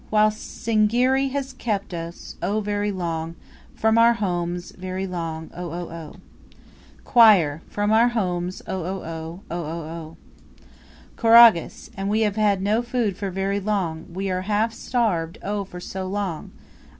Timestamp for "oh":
2.41-2.59, 5.53-5.69, 5.71-5.91, 5.91-6.15, 8.65-8.83, 8.83-9.03, 9.11-9.39, 9.51-9.63, 9.63-10.17, 10.17-10.65, 15.43-15.65